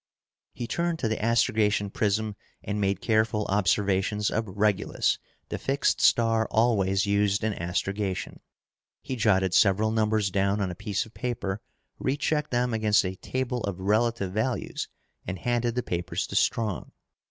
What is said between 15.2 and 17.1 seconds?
and handed the papers to Strong.